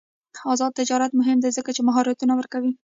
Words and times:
آزاد 0.51 0.71
تجارت 0.79 1.11
مهم 1.19 1.37
دی 1.43 1.49
ځکه 1.57 1.69
چې 1.75 1.81
مهارتونه 1.87 2.33
ورکوي. 2.35 2.71